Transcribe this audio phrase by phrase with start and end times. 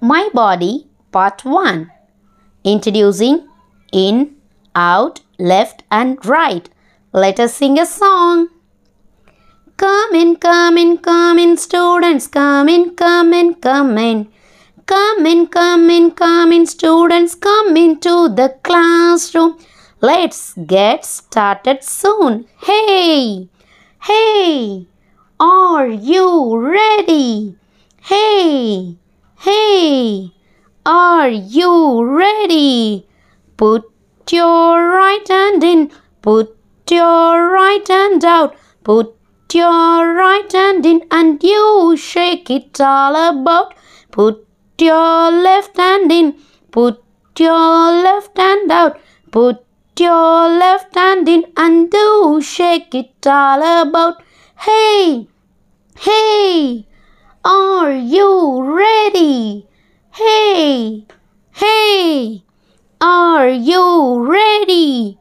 [0.00, 1.90] My Body Part 1
[2.64, 3.46] Introducing
[3.92, 4.36] In,
[4.74, 6.70] Out, Left and Right.
[7.12, 8.48] Let us sing a song.
[9.76, 12.26] Come in, come in, come in, students.
[12.26, 14.28] Come in, come in, come in.
[14.86, 17.34] Come in, come in, come in, students.
[17.34, 19.58] Come into the classroom.
[20.00, 22.46] Let's get started soon.
[22.62, 23.50] Hey,
[24.00, 24.86] hey,
[25.40, 27.56] are you ready?
[28.00, 28.96] Hey,
[29.40, 30.32] hey,
[30.86, 33.06] are you ready?
[33.56, 33.84] Put
[34.30, 35.90] your right hand in,
[36.22, 36.56] put
[36.90, 39.14] your right hand out, put
[39.52, 43.74] your right hand in and you shake it all about.
[44.10, 44.46] Put
[44.78, 46.34] your left hand in,
[46.70, 47.02] put
[47.38, 49.64] your left hand out, put
[49.98, 54.22] your left hand in and do shake it all about.
[54.56, 55.28] Hey,
[55.98, 56.86] hey,
[57.44, 59.66] are you ready?
[60.10, 61.06] Hey,
[61.52, 62.42] hey,
[63.00, 65.18] are you ready?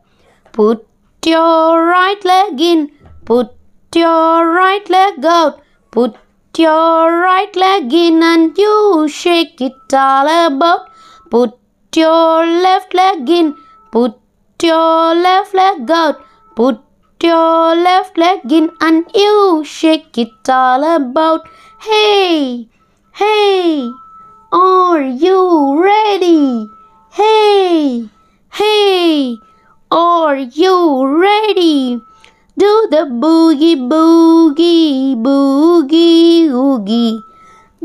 [0.54, 0.88] Put
[1.26, 2.92] your right leg in,
[3.26, 3.54] put
[3.96, 6.16] your right leg out, put
[6.58, 10.90] your right leg in and you shake it all about.
[11.30, 11.58] Put
[11.96, 13.56] your left leg in,
[13.92, 14.14] put
[14.62, 16.24] your left leg out,
[16.56, 16.80] put
[17.24, 21.48] your left leg in and you shake it all about.
[21.82, 22.68] Hey,
[23.14, 23.92] hey,
[24.52, 26.70] are you ready?
[27.12, 28.10] Hey,
[28.52, 29.38] hey,
[29.90, 30.78] are you
[31.22, 32.02] ready?
[32.58, 37.20] Do the boogie boogie boogie oogie.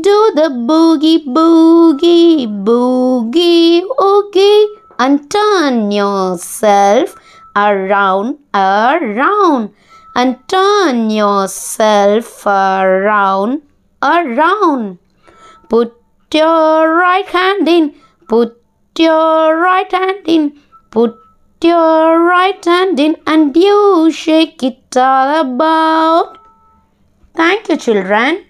[0.01, 7.15] Do the boogie boogie boogie oogie and turn yourself
[7.67, 9.71] around around
[10.15, 13.61] and turn yourself around
[14.01, 14.97] around.
[15.69, 15.93] Put
[16.33, 17.95] your right hand in,
[18.27, 18.61] put
[18.97, 20.59] your right hand in,
[20.91, 21.15] put
[21.63, 26.37] your right hand in and you shake it all about.
[27.35, 28.48] Thank you children.